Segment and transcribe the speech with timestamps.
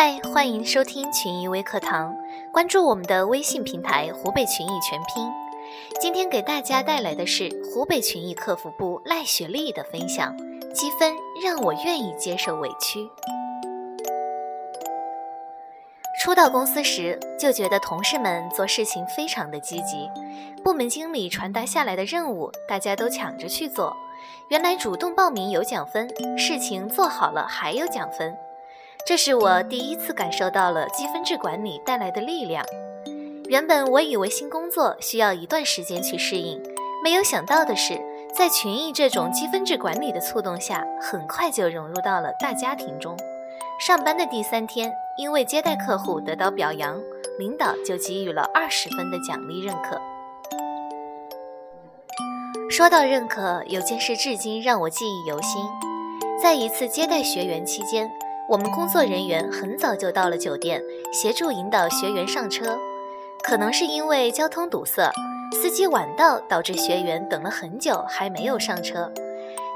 [0.00, 2.14] 嗨，欢迎收听群益微课堂，
[2.52, 5.28] 关注我们的微信平台“湖北群益全拼”。
[6.00, 10.36] 今天给大家带来的是湖北群益客服部赖雪丽的分享：
[10.72, 13.10] 积分让我愿意接受委屈。
[16.22, 20.08] 初到公司时，就觉得同事们做事情非常的积极，
[20.62, 23.96] 部门经理传达下来的任务，大家都抢着去做。
[24.46, 26.08] 原来主动报名有奖分，
[26.38, 28.38] 事情做好了还有奖分。
[29.08, 32.62] 这是我第一次感受到了积分制管理带来的力量。
[33.48, 36.62] 原本我以为新工作需要一段时间去适应，
[37.02, 37.98] 没有想到的是，
[38.34, 43.16] 在群益这种积分制管理的促动下，很快就融入到了大家庭中。
[43.80, 47.00] 上班的第三天，因为接待客户得到表扬，
[47.38, 49.98] 领导就给予了二十分的奖励认可。
[52.68, 55.62] 说到认可，有件事至今让我记忆犹新，
[56.42, 58.06] 在一次接待学员期间。
[58.48, 60.82] 我们工作人员很早就到了酒店，
[61.12, 62.78] 协助引导学员上车。
[63.42, 65.12] 可能是因为交通堵塞，
[65.52, 69.12] 司机晚到，导致学员等了很久还没有上车。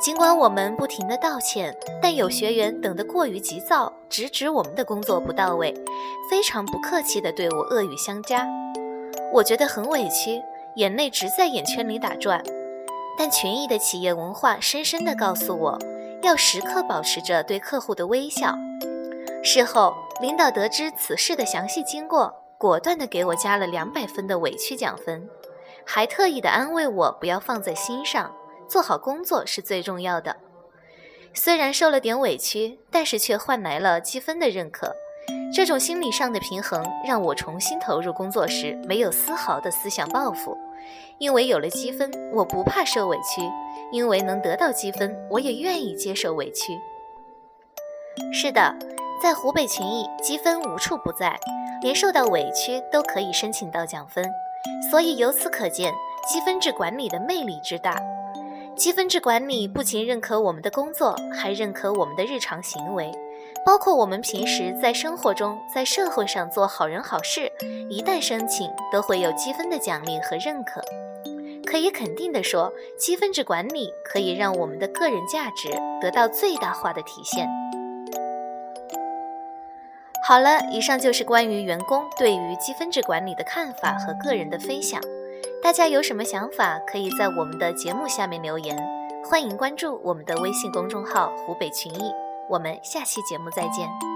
[0.00, 5.74] 尽管我们不停的道歉，但有学员等得过于急躁，直指我们的工作不到位，
[6.30, 8.46] 非常不客气地对我恶语相加。
[9.32, 10.40] 我觉得很委屈，
[10.76, 12.40] 眼泪直在眼圈里打转。
[13.18, 15.78] 但群益的企业文化深深地告诉我。
[16.22, 18.54] 要时刻保持着对客户的微笑。
[19.42, 25.28] 事后，领导得知此事的详细经过，果断地给我加了两百分的委屈奖分，
[25.84, 28.34] 还特意地安慰我不要放在心上，
[28.68, 30.36] 做好工作是最重要的。
[31.32, 34.94] 虽然受了点委屈，但是却换来了积分的认可。
[35.54, 40.56] 这种心理上的平衡，让我重新投入工作时没有丝毫的思想报复。
[41.18, 43.42] 因为有了积分，我不怕受委屈；
[43.92, 46.78] 因为能得到积分，我也愿意接受委屈。
[48.32, 48.74] 是的，
[49.22, 51.38] 在湖北群益，积分无处不在，
[51.82, 54.24] 连受到委屈都可以申请到奖分。
[54.90, 55.92] 所以由此可见，
[56.28, 57.96] 积分制管理的魅力之大。
[58.76, 63.10] 积分制管理不仅认可我们的工作，还认可我们的日常行为。
[63.64, 67.52] 包括我们平时在生活中、在社会上做好人好事，
[67.88, 70.82] 一旦申请，都会有积分的奖励和认可。
[71.66, 75.70] 可以肯定地说，积分制管理可以让我们的个人价值
[76.00, 77.48] 得到最大化的体现。
[80.26, 85.00] 好了，以上就是关于员工对于积分制管理的看法和个人的分享。
[85.62, 88.76] 大家有什么想法，可以在我们的节目下面留言。
[89.24, 92.12] 欢迎关注我们的微信公众号“湖北群益”。
[92.50, 94.09] 我们下期节目再见。